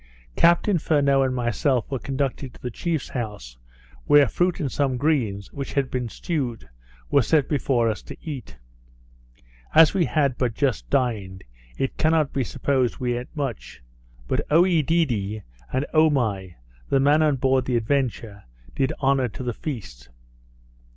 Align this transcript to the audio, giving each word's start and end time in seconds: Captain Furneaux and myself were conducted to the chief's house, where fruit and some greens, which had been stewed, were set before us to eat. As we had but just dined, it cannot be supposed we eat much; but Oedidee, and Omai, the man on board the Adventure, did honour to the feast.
Captain 0.35 0.79
Furneaux 0.79 1.21
and 1.21 1.35
myself 1.35 1.91
were 1.91 1.99
conducted 1.99 2.51
to 2.55 2.59
the 2.63 2.71
chief's 2.71 3.09
house, 3.09 3.59
where 4.05 4.27
fruit 4.27 4.59
and 4.59 4.71
some 4.71 4.97
greens, 4.97 5.53
which 5.53 5.73
had 5.73 5.91
been 5.91 6.09
stewed, 6.09 6.67
were 7.11 7.21
set 7.21 7.47
before 7.47 7.87
us 7.87 8.01
to 8.01 8.17
eat. 8.27 8.57
As 9.75 9.93
we 9.93 10.05
had 10.05 10.39
but 10.39 10.55
just 10.55 10.89
dined, 10.89 11.43
it 11.77 11.97
cannot 11.97 12.33
be 12.33 12.43
supposed 12.43 12.97
we 12.97 13.15
eat 13.19 13.27
much; 13.35 13.83
but 14.27 14.41
Oedidee, 14.49 15.43
and 15.71 15.85
Omai, 15.93 16.55
the 16.89 16.99
man 16.99 17.21
on 17.21 17.35
board 17.35 17.65
the 17.65 17.77
Adventure, 17.77 18.45
did 18.73 18.91
honour 19.03 19.27
to 19.27 19.43
the 19.43 19.53
feast. 19.53 20.09